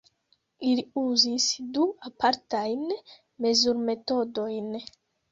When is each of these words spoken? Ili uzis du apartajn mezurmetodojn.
Ili 0.67 0.83
uzis 1.01 1.43
du 1.75 1.83
apartajn 2.09 2.87
mezurmetodojn. 3.45 4.73